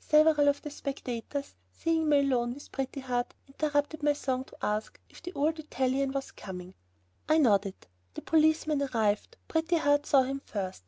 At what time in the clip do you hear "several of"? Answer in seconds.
0.00-0.60